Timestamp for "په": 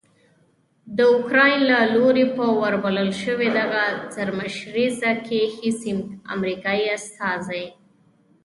2.35-2.43